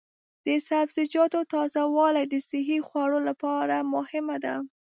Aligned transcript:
د 0.45 0.47
سبزیجاتو 0.67 1.39
تازه 1.53 1.81
والي 1.95 2.23
د 2.27 2.35
صحي 2.49 2.79
خوړو 2.87 3.19
لپاره 3.29 3.75
مهمه 3.93 4.37
ده. 4.45 4.55